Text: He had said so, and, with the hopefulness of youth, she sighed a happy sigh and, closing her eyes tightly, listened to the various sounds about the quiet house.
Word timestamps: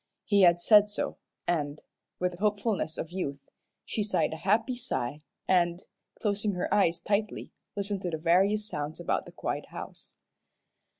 He 0.25 0.41
had 0.41 0.59
said 0.59 0.89
so, 0.89 1.17
and, 1.47 1.79
with 2.17 2.31
the 2.31 2.39
hopefulness 2.39 2.97
of 2.97 3.11
youth, 3.11 3.51
she 3.85 4.01
sighed 4.01 4.33
a 4.33 4.37
happy 4.37 4.73
sigh 4.73 5.21
and, 5.47 5.83
closing 6.19 6.53
her 6.53 6.73
eyes 6.73 6.99
tightly, 6.99 7.51
listened 7.75 8.01
to 8.01 8.09
the 8.09 8.17
various 8.17 8.67
sounds 8.67 8.99
about 8.99 9.27
the 9.27 9.31
quiet 9.31 9.67
house. 9.67 10.15